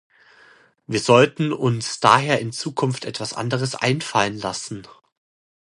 Wir 0.87 0.99
sollten 0.99 1.53
uns 1.53 1.99
daher 1.99 2.39
in 2.39 2.51
Zukunft 2.51 3.05
etwas 3.05 3.33
anderes 3.33 3.75
einfallen 3.75 4.39
lassen. 4.39 4.87